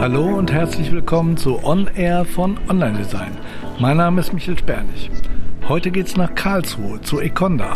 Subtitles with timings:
[0.00, 3.36] Hallo und herzlich willkommen zu On Air von Online Design.
[3.80, 5.10] Mein Name ist Michael Spernig.
[5.66, 7.72] Heute geht's nach Karlsruhe zu Econda.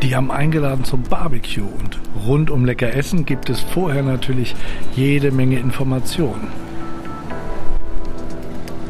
[0.00, 4.54] Die haben eingeladen zum Barbecue und rund um lecker Essen gibt es vorher natürlich
[4.94, 6.46] jede Menge Informationen.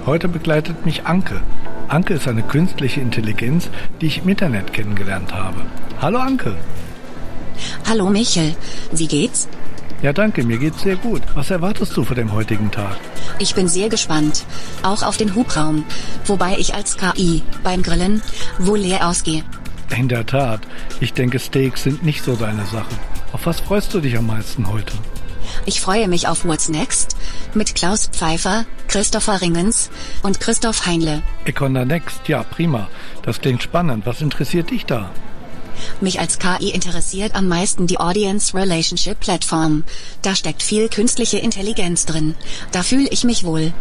[0.04, 1.40] Heute begleitet mich Anke.
[1.88, 3.70] Anke ist eine künstliche Intelligenz,
[4.02, 5.62] die ich im Internet kennengelernt habe.
[6.02, 6.54] Hallo Anke.
[7.88, 8.54] Hallo Michel,
[8.92, 9.48] wie geht's?
[10.02, 11.22] Ja, danke, mir geht's sehr gut.
[11.34, 12.96] Was erwartest du für den heutigen Tag?
[13.38, 14.44] Ich bin sehr gespannt.
[14.82, 15.84] Auch auf den Hubraum.
[16.26, 18.22] Wobei ich als KI beim Grillen
[18.58, 19.42] wohl leer ausgehe.
[19.96, 20.60] In der Tat.
[21.00, 22.94] Ich denke, Steaks sind nicht so deine Sache.
[23.32, 24.92] Auf was freust du dich am meisten heute?
[25.64, 27.16] Ich freue mich auf What's Next
[27.54, 29.90] mit Klaus Pfeiffer, Christopher Ringens
[30.22, 31.22] und Christoph Heinle.
[31.44, 32.88] Econda Next, ja, prima.
[33.22, 34.06] Das klingt spannend.
[34.06, 35.10] Was interessiert dich da?
[36.00, 39.84] Mich als KI interessiert am meisten die Audience Relationship Plattform.
[40.22, 42.34] Da steckt viel künstliche Intelligenz drin.
[42.72, 43.72] Da fühle ich mich wohl.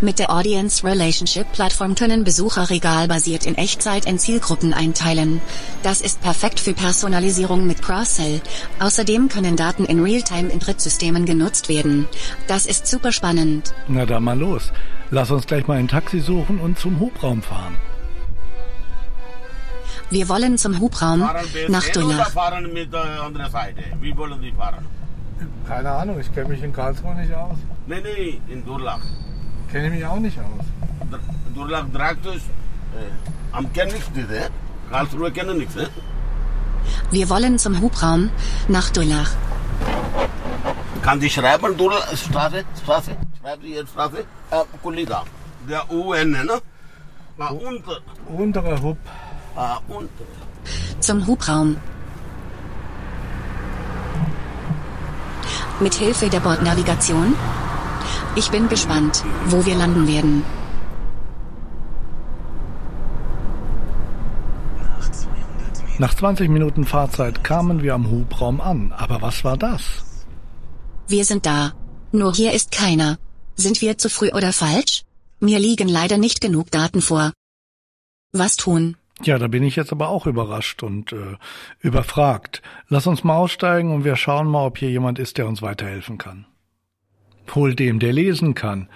[0.00, 5.40] Mit der Audience Relationship Plattform können Besucher regalbasiert in Echtzeit in Zielgruppen einteilen.
[5.82, 8.40] Das ist perfekt für Personalisierung mit Cross-Sell.
[8.80, 12.06] Außerdem können Daten in Realtime in Drittsystemen genutzt werden.
[12.46, 13.74] Das ist super spannend.
[13.88, 14.72] Na dann mal los.
[15.10, 17.76] Lass uns gleich mal ein Taxi suchen und zum Hubraum fahren.
[20.14, 21.20] Wir wollen zum Hubraum
[21.68, 22.30] nach Dullach.
[22.30, 23.82] fahren mit der anderen Seite.
[24.00, 24.84] Wie wollen die fahren?
[25.66, 27.56] Keine Ahnung, ich kenne mich in Karlsruhe nicht aus.
[27.88, 29.00] Nee, nee, in Durlach.
[29.72, 30.64] Kenne ich mich auch nicht aus.
[31.10, 31.18] Dur-
[31.56, 32.36] Durlach Dragtus,
[32.98, 33.10] äh,
[33.50, 34.40] am kennen nichts, diese.
[34.90, 35.74] Karlsruhe kennen nichts?
[37.10, 38.30] Wir wollen zum Hubraum
[38.68, 39.30] nach Dullach.
[41.02, 44.18] Kann die schreiben, Durlach Straße, Straße, schreibt die jetzt Straße,
[44.52, 45.24] äh, Kulida.
[45.68, 46.60] Der UN, ne?
[47.36, 48.98] Na, unter, Untere Hub.
[49.56, 49.80] Ah.
[51.00, 51.76] Zum Hubraum.
[55.80, 57.34] Mit Hilfe der Bordnavigation?
[58.36, 60.44] Ich bin gespannt, wo wir landen werden.
[65.98, 68.92] Nach 20 Minuten Fahrzeit kamen wir am Hubraum an.
[68.92, 69.82] Aber was war das?
[71.06, 71.72] Wir sind da.
[72.10, 73.18] Nur hier ist keiner.
[73.56, 75.04] Sind wir zu früh oder falsch?
[75.38, 77.32] Mir liegen leider nicht genug Daten vor.
[78.32, 78.96] Was tun?
[79.22, 81.36] Ja, da bin ich jetzt aber auch überrascht und äh,
[81.80, 82.62] überfragt.
[82.88, 86.18] Lass uns mal aussteigen und wir schauen mal, ob hier jemand ist, der uns weiterhelfen
[86.18, 86.46] kann.
[87.54, 88.88] Hol dem, der lesen kann.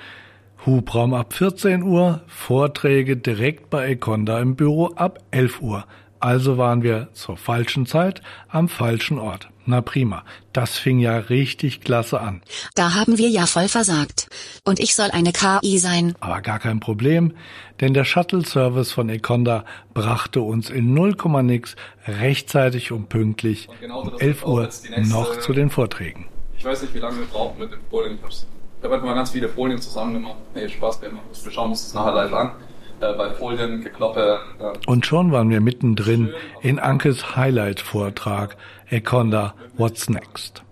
[0.66, 5.86] Hubraum ab 14 Uhr, Vorträge direkt bei Econda im Büro ab 11 Uhr.
[6.20, 9.48] Also waren wir zur falschen Zeit am falschen Ort.
[9.66, 12.40] Na prima, das fing ja richtig klasse an.
[12.74, 14.28] Da haben wir ja voll versagt.
[14.64, 16.14] Und ich soll eine KI sein.
[16.20, 17.34] Aber gar kein Problem,
[17.80, 24.12] denn der Shuttle-Service von Econda brachte uns in 0, nix rechtzeitig und pünktlich genauso um
[24.12, 24.68] das 11 wird auch Uhr
[25.08, 26.26] noch zu den Vorträgen.
[26.56, 28.16] Ich weiß nicht, wie lange wir brauchen mit den Folien.
[28.16, 28.46] Ich hab's-
[28.78, 30.36] ich habe einfach mal ganz viele Folien zusammen gemacht.
[30.54, 31.24] Nee, Spaß gemacht.
[31.44, 32.52] Wir schauen uns das nachher live an.
[33.00, 34.41] Äh, bei Folien, Gekloppe.
[34.59, 36.32] Äh, Und schon waren wir mittendrin
[36.62, 38.56] in Ankes Highlight-Vortrag
[38.91, 40.62] Econda What's Next.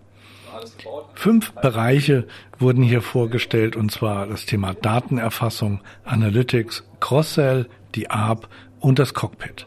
[1.14, 2.26] Fünf Bereiche
[2.59, 8.48] wurden hier vorgestellt, und zwar das Thema Datenerfassung, Analytics, Cross-Sell, die ARP
[8.81, 9.66] und das Cockpit.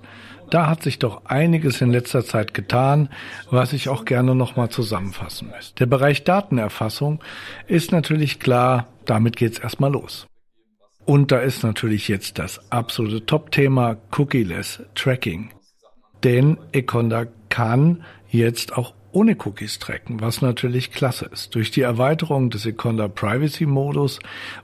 [0.49, 3.09] Da hat sich doch einiges in letzter Zeit getan,
[3.51, 5.75] was ich auch gerne nochmal zusammenfassen möchte.
[5.75, 7.19] Der Bereich Datenerfassung
[7.67, 10.27] ist natürlich klar, damit geht's erstmal los.
[11.09, 15.49] Und da ist natürlich jetzt das absolute Top-Thema Cookie-less Tracking.
[16.23, 21.55] Denn Econda kann jetzt auch ohne Cookies tracken, was natürlich klasse ist.
[21.55, 24.19] Durch die Erweiterung des Econda Privacy Modus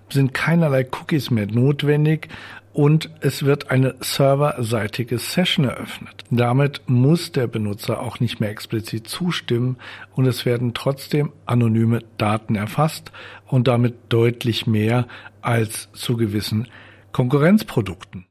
[0.09, 2.29] sind keinerlei Cookies mehr notwendig
[2.75, 6.25] und es wird eine serverseitige Session eröffnet.
[6.29, 9.77] Damit muss der Benutzer auch nicht mehr explizit zustimmen
[10.13, 13.11] und es werden trotzdem anonyme Daten erfasst
[13.47, 15.07] und damit deutlich mehr
[15.41, 16.67] als zu gewissen
[17.13, 18.25] Konkurrenzprodukten.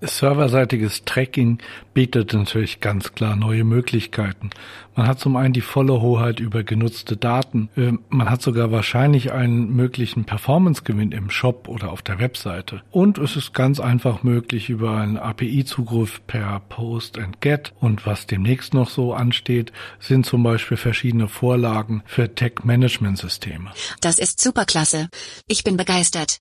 [0.00, 1.58] Serverseitiges Tracking
[1.94, 4.50] bietet natürlich ganz klar neue Möglichkeiten.
[4.94, 7.68] Man hat zum einen die volle Hoheit über genutzte Daten.
[7.76, 12.82] Ähm, Man hat sogar wahrscheinlich einen möglichen Performancegewinn im Shop oder auf der Webseite.
[12.90, 17.72] Und es ist ganz einfach möglich über einen API-Zugriff per Post and Get.
[17.80, 23.70] Und was demnächst noch so ansteht, sind zum Beispiel verschiedene Vorlagen für Tech-Management-Systeme.
[24.00, 25.08] Das ist superklasse.
[25.46, 26.38] Ich bin begeistert.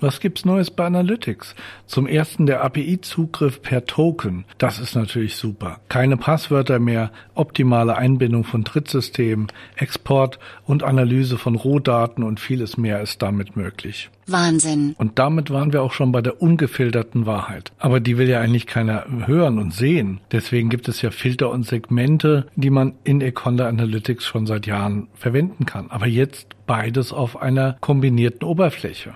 [0.00, 1.54] Was gibt's Neues bei Analytics?
[1.86, 4.44] Zum ersten der API-Zugriff per Token.
[4.58, 5.80] Das ist natürlich super.
[5.88, 9.46] Keine Passwörter mehr, optimale Einbindung von Drittsystemen,
[9.76, 14.10] Export und Analyse von Rohdaten und vieles mehr ist damit möglich.
[14.26, 14.94] Wahnsinn.
[14.98, 17.72] Und damit waren wir auch schon bei der ungefilterten Wahrheit.
[17.78, 20.20] Aber die will ja eigentlich keiner hören und sehen.
[20.32, 25.08] Deswegen gibt es ja Filter und Segmente, die man in Econda Analytics schon seit Jahren
[25.14, 25.90] verwenden kann.
[25.90, 29.14] Aber jetzt beides auf einer kombinierten Oberfläche.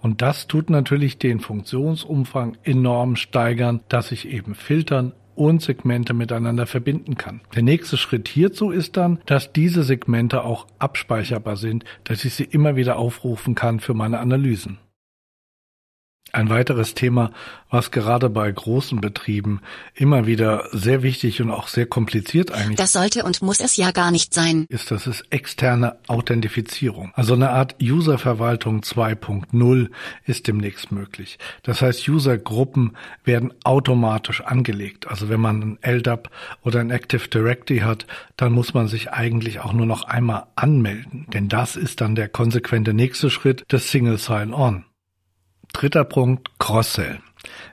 [0.00, 6.66] Und das tut natürlich den Funktionsumfang enorm steigern, dass ich eben filtern und Segmente miteinander
[6.66, 7.40] verbinden kann.
[7.54, 12.44] Der nächste Schritt hierzu ist dann, dass diese Segmente auch abspeicherbar sind, dass ich sie
[12.44, 14.78] immer wieder aufrufen kann für meine Analysen.
[16.32, 17.30] Ein weiteres Thema,
[17.70, 19.60] was gerade bei großen Betrieben
[19.94, 23.90] immer wieder sehr wichtig und auch sehr kompliziert eigentlich Das sollte und muss es ja
[23.90, 24.66] gar nicht sein.
[24.68, 27.12] ist, das ist externe Authentifizierung.
[27.14, 29.90] Also eine Art Userverwaltung 2.0
[30.24, 31.38] ist demnächst möglich.
[31.62, 35.08] Das heißt, Usergruppen werden automatisch angelegt.
[35.08, 36.30] Also wenn man ein LDAP
[36.62, 41.26] oder ein Active Directory hat, dann muss man sich eigentlich auch nur noch einmal anmelden.
[41.32, 44.84] Denn das ist dann der konsequente nächste Schritt des Single Sign-On.
[45.72, 47.20] Dritter Punkt, Cross-Sell.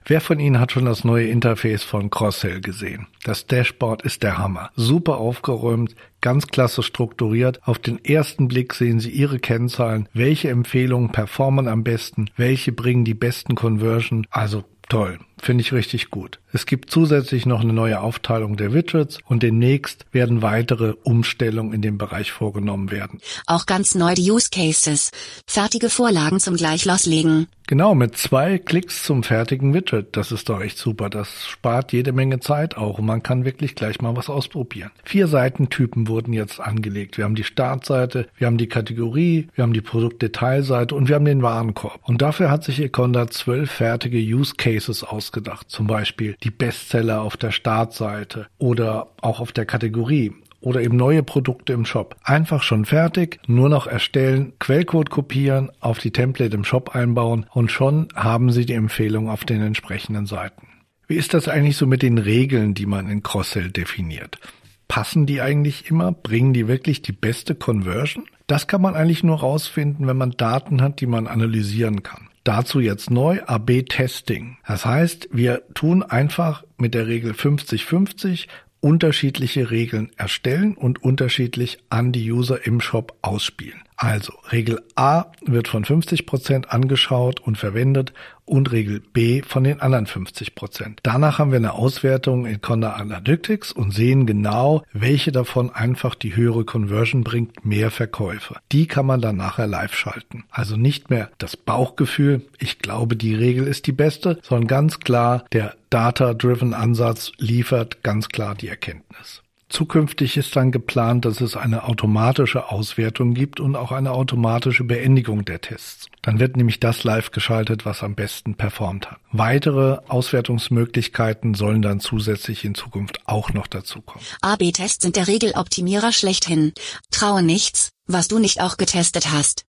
[0.05, 3.07] Wer von Ihnen hat schon das neue Interface von Cross-Sell gesehen?
[3.23, 4.69] Das Dashboard ist der Hammer.
[4.75, 7.67] Super aufgeräumt, ganz klasse strukturiert.
[7.67, 13.05] Auf den ersten Blick sehen Sie Ihre Kennzahlen, welche Empfehlungen performen am besten, welche bringen
[13.05, 14.27] die besten Conversion.
[14.29, 16.39] Also toll, finde ich richtig gut.
[16.51, 21.81] Es gibt zusätzlich noch eine neue Aufteilung der Widgets und demnächst werden weitere Umstellungen in
[21.81, 23.19] dem Bereich vorgenommen werden.
[23.45, 25.11] Auch ganz neu die Use Cases.
[25.47, 27.47] Fertige Vorlagen zum gleich loslegen.
[27.67, 30.15] Genau, mit zwei Klicks zum fertigen Widget.
[30.15, 31.09] Das ist doch echt super.
[31.09, 34.91] Das spart jede Menge Zeit auch und man kann wirklich gleich mal was ausprobieren.
[35.03, 37.17] Vier Seitentypen wurden jetzt angelegt.
[37.17, 41.25] Wir haben die Startseite, wir haben die Kategorie, wir haben die Produktdetailseite und wir haben
[41.25, 41.99] den Warenkorb.
[42.03, 45.69] Und dafür hat sich Econda zwölf fertige Use Cases ausgedacht.
[45.69, 51.23] Zum Beispiel die Bestseller auf der Startseite oder auch auf der Kategorie oder eben neue
[51.23, 52.15] Produkte im Shop.
[52.23, 57.71] Einfach schon fertig, nur noch erstellen, Quellcode kopieren, auf die Template im Shop einbauen und
[57.71, 60.67] schon haben Sie die Empfehlung auf den entsprechenden Seiten.
[61.07, 64.39] Wie ist das eigentlich so mit den Regeln, die man in Cross-Sell definiert?
[64.87, 66.11] Passen die eigentlich immer?
[66.11, 68.25] Bringen die wirklich die beste Conversion?
[68.47, 72.29] Das kann man eigentlich nur rausfinden, wenn man Daten hat, die man analysieren kann.
[72.45, 74.57] Dazu jetzt neu AB-Testing.
[74.67, 78.45] Das heißt, wir tun einfach mit der Regel 50-50
[78.81, 83.81] unterschiedliche Regeln erstellen und unterschiedlich an die User im Shop ausspielen.
[83.97, 88.13] Also Regel A wird von 50 Prozent angeschaut und verwendet
[88.43, 90.53] und Regel B von den anderen 50%.
[90.53, 90.99] Prozent.
[91.03, 96.35] Danach haben wir eine Auswertung in Conda Analytics und sehen genau, welche davon einfach die
[96.35, 98.57] höhere Conversion bringt, mehr Verkäufe.
[98.71, 100.43] Die kann man dann nachher live schalten.
[100.49, 105.45] Also nicht mehr das Bauchgefühl, ich glaube, die Regel ist die beste, sondern ganz klar,
[105.51, 109.41] der Data-Driven Ansatz liefert ganz klar die Erkenntnis.
[109.67, 115.43] Zukünftig ist dann geplant, dass es eine automatische Auswertung gibt und auch eine automatische Beendigung
[115.43, 116.07] der Tests.
[116.21, 119.19] Dann wird nämlich das live geschaltet, was am besten performt hat.
[119.31, 124.25] Weitere Auswertungsmöglichkeiten sollen dann zusätzlich in Zukunft auch noch dazukommen.
[124.41, 126.71] AB-Tests sind der Regeloptimierer schlechthin.
[127.09, 129.65] Traue nichts, was du nicht auch getestet hast.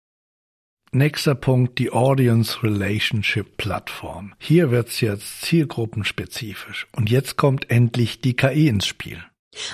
[0.92, 4.34] Nächster Punkt, die Audience Relationship Plattform.
[4.38, 6.86] Hier wird's jetzt zielgruppenspezifisch.
[6.92, 9.22] Und jetzt kommt endlich die KI ins Spiel.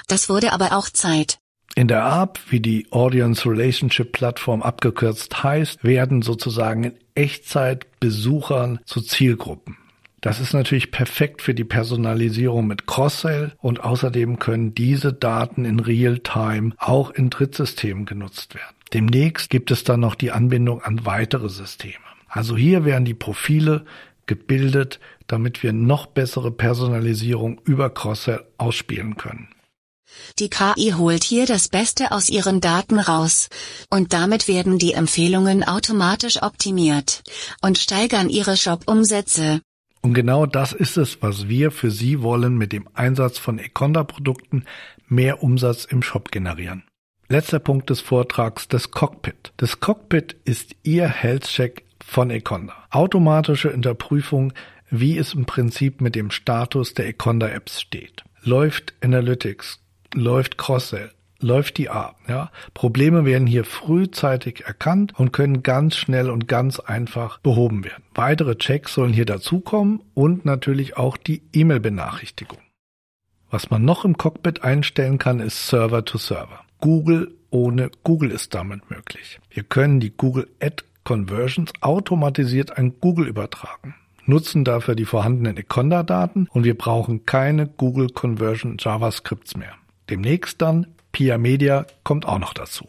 [0.09, 1.39] Das wurde aber auch Zeit.
[1.75, 8.81] In der App, wie die Audience Relationship Plattform abgekürzt heißt, werden sozusagen in Echtzeit Besuchern
[8.85, 9.79] zu Zielgruppen.
[10.21, 15.81] Das ist natürlich perfekt für die Personalisierung mit Cross-Sell und außerdem können diese Daten in
[15.81, 18.77] Real-Time auch in Drittsystemen genutzt werden.
[18.93, 22.05] Demnächst gibt es dann noch die Anbindung an weitere Systeme.
[22.29, 23.85] Also hier werden die Profile
[24.27, 29.49] gebildet, damit wir noch bessere Personalisierung über Cross-Sell ausspielen können.
[30.39, 33.49] Die KI holt hier das Beste aus ihren Daten raus.
[33.91, 37.23] Und damit werden die Empfehlungen automatisch optimiert
[37.61, 39.61] und steigern ihre Shop-Umsätze.
[40.01, 44.65] Und genau das ist es, was wir für Sie wollen mit dem Einsatz von Econda-Produkten
[45.07, 46.85] mehr Umsatz im Shop generieren.
[47.29, 49.53] Letzter Punkt des Vortrags, das Cockpit.
[49.57, 52.75] Das Cockpit ist Ihr Health-Check von Econda.
[52.91, 54.53] Automatische Unterprüfung,
[54.91, 58.25] wie es im Prinzip mit dem Status der Econda-Apps steht.
[58.43, 59.79] Läuft Analytics,
[60.15, 62.15] läuft Cross-Sell, läuft die A.
[62.29, 62.51] Ja?
[62.75, 68.05] Probleme werden hier frühzeitig erkannt und können ganz schnell und ganz einfach behoben werden.
[68.15, 72.59] Weitere Checks sollen hier dazukommen und natürlich auch die E-Mail-Benachrichtigung.
[73.51, 76.61] Was man noch im Cockpit einstellen kann, ist Server to Server.
[76.81, 79.39] Google ohne Google ist damit möglich.
[79.51, 86.49] Wir können die Google Ad Conversions automatisiert an Google übertragen, nutzen dafür die vorhandenen Econda-Daten
[86.51, 89.75] und wir brauchen keine Google Conversion JavaScripts mehr.
[90.11, 92.89] Demnächst dann Pia Media kommt auch noch dazu.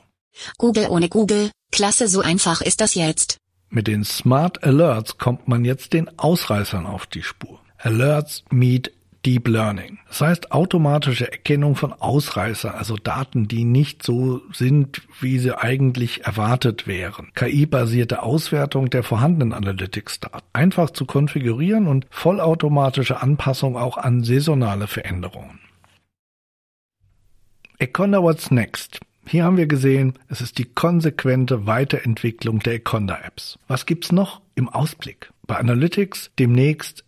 [0.57, 3.37] Google ohne Google, klasse so einfach ist das jetzt.
[3.69, 7.59] Mit den Smart Alerts kommt man jetzt den Ausreißern auf die Spur.
[7.77, 8.91] Alerts meet
[9.25, 9.99] Deep Learning.
[10.09, 16.25] Das heißt automatische Erkennung von Ausreißern, also Daten, die nicht so sind, wie sie eigentlich
[16.25, 17.31] erwartet wären.
[17.33, 20.45] KI-basierte Auswertung der vorhandenen Analytics-Daten.
[20.51, 25.59] Einfach zu konfigurieren und vollautomatische Anpassung auch an saisonale Veränderungen.
[27.83, 29.01] Econda What's Next.
[29.25, 33.59] Hier haben wir gesehen, es ist die konsequente Weiterentwicklung der Econda-Apps.
[33.67, 35.33] Was gibt's noch im Ausblick?
[35.47, 37.03] Bei Analytics demnächst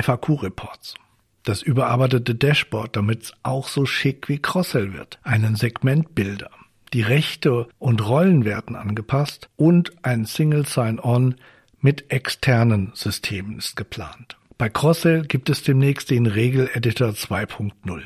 [0.00, 0.94] FAQ-Reports.
[1.42, 5.18] Das überarbeitete Dashboard, damit es auch so schick wie Crossell wird.
[5.24, 6.48] Einen Segmentbilder.
[6.94, 11.34] Die Rechte und Rollen werden angepasst und ein Single Sign-On
[11.80, 14.38] mit externen Systemen ist geplant.
[14.56, 18.04] Bei Crossell gibt es demnächst den Regel-Editor 2.0.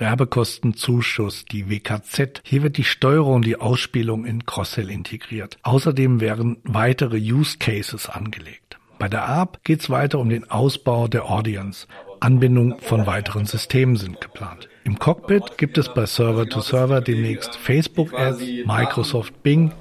[0.00, 2.40] Werbekostenzuschuss, die WKZ.
[2.42, 5.58] Hier wird die Steuerung und die Ausspielung in Crossell integriert.
[5.62, 8.78] Außerdem werden weitere Use Cases angelegt.
[8.98, 11.86] Bei der ARP geht es weiter um den Ausbau der Audience.
[12.20, 14.68] Anbindung von weiteren Systemen sind geplant.
[14.84, 19.72] Im Cockpit gibt es bei Server-to-Server demnächst Facebook-Ads, Microsoft Bing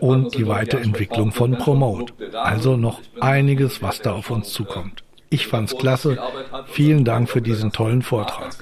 [0.00, 2.12] und die Weiterentwicklung von Promote.
[2.34, 5.02] Also noch einiges, was da auf uns zukommt.
[5.32, 6.18] Ich fand's klasse.
[6.66, 8.54] Vielen Dank für diesen tollen Vortrag.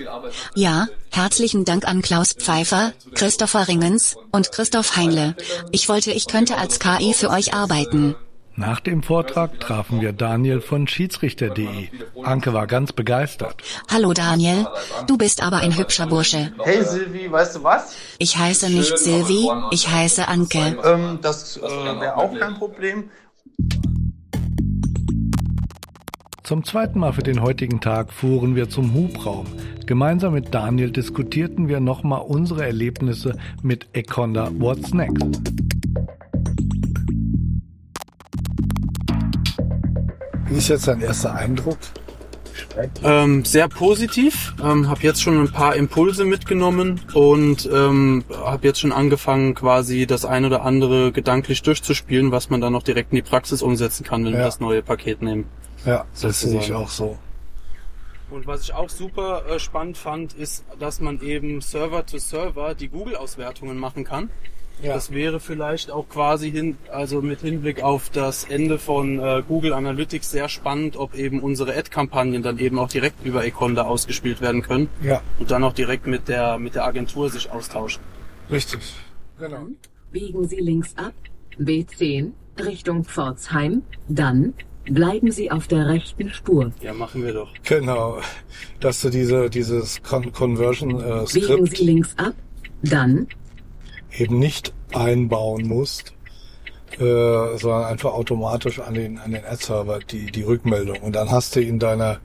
[0.54, 5.34] Ja, herzlichen Dank an Klaus Pfeiffer, Christopher Ringens und Christoph Heinle.
[5.72, 8.14] Ich wollte, ich könnte als KI für euch arbeiten.
[8.54, 11.88] Nach dem Vortrag trafen wir Daniel von Schiedsrichter.de.
[12.22, 13.56] Anke war ganz begeistert.
[13.90, 14.68] Hallo Daniel,
[15.08, 16.52] du bist aber ein hübscher Bursche.
[16.62, 17.96] Hey Silvi, weißt du was?
[18.18, 20.78] Ich heiße nicht Silvi, ich heiße Anke.
[20.84, 23.10] Ähm, das äh, wäre auch kein Problem.
[26.50, 29.46] Zum zweiten Mal für den heutigen Tag fuhren wir zum Hubraum.
[29.86, 35.24] Gemeinsam mit Daniel diskutierten wir nochmal unsere Erlebnisse mit Econda What's Next.
[40.48, 41.78] Wie ist jetzt dein erster Eindruck?
[43.04, 44.52] Ähm, sehr positiv.
[44.60, 50.04] Ähm, habe jetzt schon ein paar Impulse mitgenommen und ähm, habe jetzt schon angefangen, quasi
[50.04, 54.02] das ein oder andere gedanklich durchzuspielen, was man dann noch direkt in die Praxis umsetzen
[54.02, 54.38] kann, wenn Ja.
[54.38, 55.44] wir das neue Paket nehmen.
[55.84, 57.18] Ja, das sehe ich auch so.
[58.30, 63.76] Und was ich auch super äh, spannend fand, ist, dass man eben Server-to-Server die Google-Auswertungen
[63.76, 64.30] machen kann.
[64.82, 64.94] Ja.
[64.94, 69.74] Das wäre vielleicht auch quasi hin, also mit Hinblick auf das Ende von äh, Google
[69.74, 74.62] Analytics sehr spannend, ob eben unsere Ad-Kampagnen dann eben auch direkt über Econda ausgespielt werden
[74.62, 78.02] können Ja, und dann auch direkt mit der mit der Agentur sich austauschen.
[78.50, 78.80] richtig.
[79.38, 79.66] Genau.
[80.12, 81.12] Biegen Sie links ab,
[81.58, 84.54] B10, Richtung Pforzheim, dann
[84.90, 86.72] bleiben Sie auf der rechten Spur.
[86.82, 87.48] Ja, machen wir doch.
[87.64, 88.20] Genau.
[88.80, 92.34] Dass du diese, dieses Con Conversion äh, Biegen Skript Sie links ab,
[92.82, 93.26] dann
[94.16, 96.14] eben nicht einbauen musst,
[96.98, 100.98] äh, sondern einfach automatisch an den, an den Ad-Server die, die Rückmeldung.
[100.98, 102.18] Und dann hast du in deiner,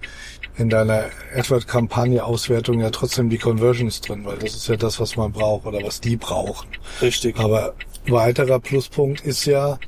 [0.58, 1.06] in deiner
[1.36, 5.84] AdWord-Kampagne-Auswertung ja trotzdem die Conversions drin, weil das ist ja das, was man braucht oder
[5.84, 6.68] was die brauchen.
[7.02, 7.38] Richtig.
[7.38, 7.76] Aber
[8.08, 9.80] weiterer Pluspunkt ist ja,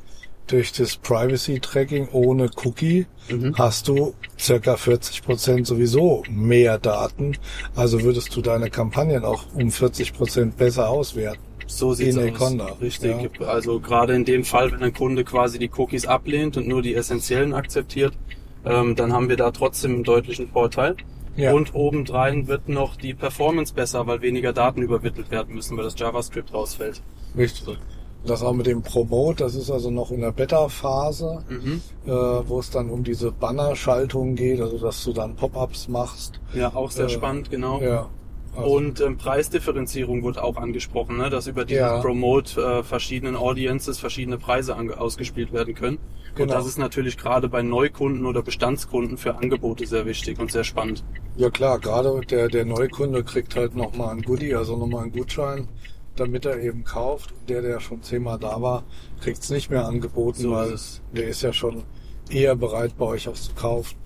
[0.50, 3.06] durch das Privacy-Tracking ohne Cookie
[3.54, 7.36] hast du circa 40 Prozent sowieso mehr Daten.
[7.76, 11.40] Also würdest du deine Kampagnen auch um 40 Prozent besser auswerten.
[11.66, 12.28] So sieht's in aus.
[12.28, 13.14] Econda, Richtig.
[13.40, 13.46] ja.
[13.46, 16.94] Also gerade in dem Fall, wenn ein Kunde quasi die Cookies ablehnt und nur die
[16.94, 18.14] essentiellen akzeptiert,
[18.64, 20.96] ähm, dann haben wir da trotzdem einen deutlichen Vorteil.
[21.36, 21.52] Ja.
[21.52, 25.96] Und obendrein wird noch die Performance besser, weil weniger Daten übermittelt werden müssen, weil das
[25.96, 27.02] JavaScript rausfällt.
[27.36, 27.78] Richtig.
[28.26, 31.80] Das auch mit dem Promote, das ist also noch in der Beta-Phase, Mhm.
[32.06, 36.40] äh, wo es dann um diese Banner-Schaltung geht, also dass du dann Pop-ups machst.
[36.52, 37.80] Ja, auch sehr Äh, spannend, genau.
[37.80, 38.08] Ja.
[38.56, 41.30] Also, Und ähm, Preisdifferenzierung wurde auch angesprochen, ne?
[41.30, 42.00] dass über dieses Ja.
[42.00, 45.98] Promote äh, verschiedenen Audiences verschiedene Preise ausgespielt werden können.
[46.34, 46.42] Genau.
[46.42, 50.64] Und das ist natürlich gerade bei Neukunden oder Bestandskunden für Angebote sehr wichtig und sehr
[50.64, 51.04] spannend.
[51.36, 55.68] ja klar, gerade der, der Neukunde kriegt halt nochmal ein Goodie, also nochmal einen Gutschein,
[56.20, 57.32] damit er eben kauft.
[57.32, 58.84] Und der, der schon zehnmal da war,
[59.20, 61.84] kriegt es nicht mehr angeboten, So weil ist der ist ja schon
[62.30, 63.96] eher bereit, bei euch auch zu kaufen.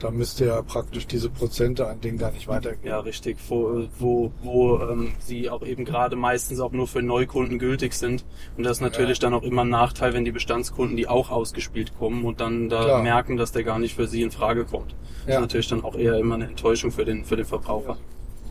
[0.00, 2.86] Da müsst ihr ja praktisch diese Prozente an den gar nicht weitergeben.
[2.88, 7.60] Ja, richtig, wo, wo, wo ähm, sie auch eben gerade meistens auch nur für Neukunden
[7.60, 8.24] gültig sind.
[8.56, 11.96] Und das ist natürlich dann auch immer ein Nachteil, wenn die Bestandskunden, die auch ausgespielt
[11.96, 13.02] kommen und dann da Klar.
[13.02, 14.94] merken, dass der gar nicht für sie in Frage kommt.
[15.26, 15.34] Das Ja.
[15.36, 17.96] ist natürlich dann auch eher immer eine Enttäuschung für den, für den Verbraucher.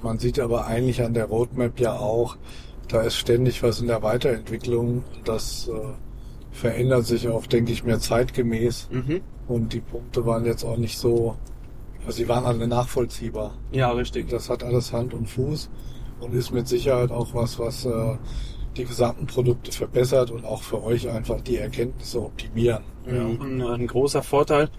[0.01, 2.37] Man sieht aber eigentlich an der Roadmap ja auch,
[2.87, 5.03] da ist ständig was in der Weiterentwicklung.
[5.23, 5.71] Das äh,
[6.51, 8.89] verändert sich auch, denke ich, mehr zeitgemäß.
[8.91, 9.21] Mhm.
[9.47, 11.35] Und die Punkte waren jetzt auch nicht so,
[12.05, 13.55] also sie waren alle nachvollziehbar.
[13.71, 14.29] Ja, richtig.
[14.29, 15.69] Das hat alles Hand und Fuß
[16.19, 18.17] und ist mit Sicherheit auch was, was äh,
[18.77, 22.83] die gesamten Produkte verbessert und auch für euch einfach die Erkenntnisse optimieren.
[23.05, 23.25] Ja.
[23.25, 24.69] Ein, ein großer Vorteil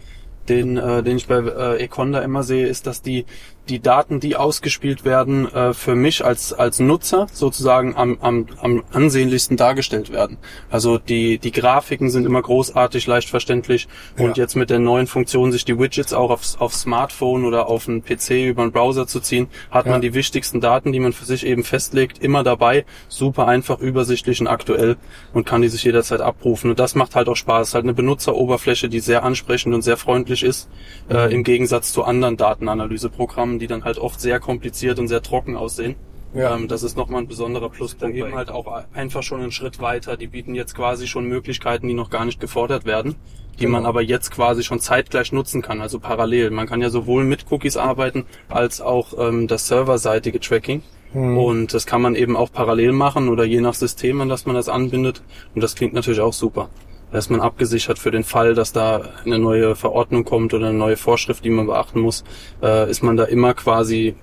[0.48, 3.24] den, äh, den ich bei äh, Econda immer sehe, ist, dass die
[3.68, 8.84] die Daten, die ausgespielt werden, äh, für mich als als Nutzer sozusagen am, am, am
[8.92, 10.38] ansehnlichsten dargestellt werden.
[10.70, 14.24] Also die die Grafiken sind immer großartig, leicht verständlich ja.
[14.24, 17.88] und jetzt mit der neuen Funktion, sich die Widgets auch aufs, aufs Smartphone oder auf
[17.88, 19.92] einen PC über einen Browser zu ziehen, hat ja.
[19.92, 24.40] man die wichtigsten Daten, die man für sich eben festlegt, immer dabei, super einfach, übersichtlich
[24.40, 24.96] und aktuell
[25.32, 26.70] und kann die sich jederzeit abrufen.
[26.70, 27.62] Und das macht halt auch Spaß.
[27.62, 30.68] Es ist halt eine Benutzeroberfläche, die sehr ansprechend und sehr freundlich ist,
[31.10, 35.56] äh, im Gegensatz zu anderen Datenanalyseprogrammen, die dann halt oft sehr kompliziert und sehr trocken
[35.56, 35.96] aussehen.
[36.34, 36.56] Ja.
[36.56, 38.16] Ähm, das ist nochmal ein besonderer Pluspunkt.
[38.16, 40.16] eben halt auch einfach schon einen Schritt weiter.
[40.16, 43.14] Die bieten jetzt quasi schon Möglichkeiten, die noch gar nicht gefordert werden,
[43.54, 43.78] die genau.
[43.78, 46.50] man aber jetzt quasi schon zeitgleich nutzen kann, also parallel.
[46.50, 50.82] Man kann ja sowohl mit Cookies arbeiten, als auch ähm, das serverseitige Tracking.
[51.12, 51.38] Mhm.
[51.38, 54.56] Und das kann man eben auch parallel machen oder je nach System, an das man
[54.56, 55.22] das anbindet.
[55.54, 56.68] Und das klingt natürlich auch super.
[57.14, 60.76] Da ist man abgesichert für den Fall, dass da eine neue Verordnung kommt oder eine
[60.76, 62.24] neue Vorschrift, die man beachten muss,
[62.60, 64.16] äh, ist man da immer quasi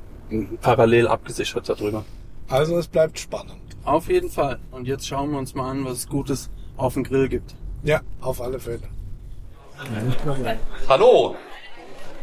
[0.60, 2.04] parallel abgesichert darüber.
[2.50, 3.62] Also es bleibt spannend.
[3.86, 4.60] Auf jeden Fall.
[4.72, 7.56] Und jetzt schauen wir uns mal an, was es Gutes auf dem Grill gibt.
[7.84, 8.90] Ja, auf alle Fälle.
[10.90, 11.38] Hallo.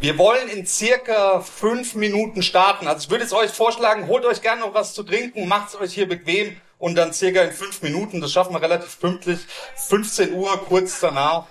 [0.00, 2.86] Wir wollen in circa fünf Minuten starten.
[2.86, 5.80] Also ich würde es euch vorschlagen, holt euch gerne noch was zu trinken, macht es
[5.80, 9.40] euch hier bequem und dann circa in fünf Minuten, das schaffen wir relativ pünktlich,
[9.76, 11.46] 15 Uhr, kurz danach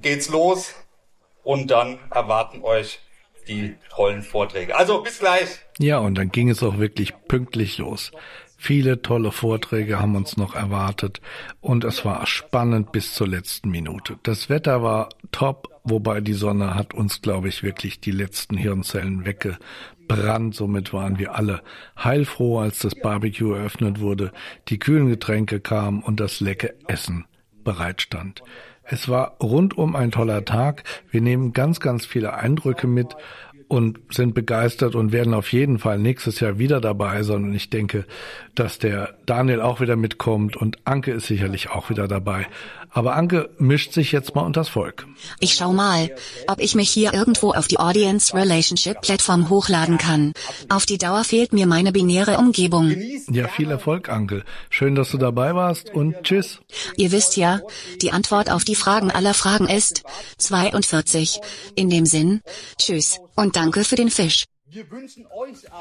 [0.00, 0.74] geht's los
[1.42, 3.00] und dann erwarten euch
[3.48, 4.76] die tollen Vorträge.
[4.76, 5.48] Also bis gleich.
[5.78, 8.12] Ja, und dann ging es auch wirklich pünktlich los.
[8.60, 11.20] Viele tolle Vorträge haben uns noch erwartet
[11.60, 14.18] und es war spannend bis zur letzten Minute.
[14.24, 19.24] Das Wetter war top, wobei die Sonne hat uns, glaube ich, wirklich die letzten Hirnzellen
[20.08, 20.54] weggebrannt.
[20.54, 21.62] Somit waren wir alle
[22.02, 24.32] heilfroh, als das Barbecue eröffnet wurde,
[24.68, 27.26] die kühlen Getränke kamen und das lecke Essen
[27.64, 28.42] bereitstand.
[28.82, 30.84] Es war rundum ein toller Tag.
[31.10, 33.14] Wir nehmen ganz, ganz viele Eindrücke mit
[33.68, 37.44] und sind begeistert und werden auf jeden Fall nächstes Jahr wieder dabei sein.
[37.44, 38.06] Und ich denke,
[38.54, 42.46] dass der Daniel auch wieder mitkommt und Anke ist sicherlich auch wieder dabei.
[42.98, 45.06] Aber Anke mischt sich jetzt mal unters Volk.
[45.38, 46.10] Ich schau mal,
[46.48, 50.32] ob ich mich hier irgendwo auf die Audience Relationship Plattform hochladen kann.
[50.68, 52.92] Auf die Dauer fehlt mir meine binäre Umgebung.
[53.30, 54.42] Ja, viel Erfolg, Anke.
[54.68, 56.58] Schön, dass du dabei warst und tschüss.
[56.96, 57.60] Ihr wisst ja,
[58.02, 60.02] die Antwort auf die Fragen aller Fragen ist
[60.38, 61.38] 42.
[61.76, 62.40] In dem Sinn,
[62.78, 64.42] tschüss und danke für den Fisch.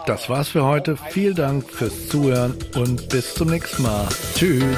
[0.06, 0.98] Das war's für heute.
[1.10, 4.08] Vielen Dank fürs Zuhören und bis zum nächsten Mal.
[4.36, 4.78] Tschüss.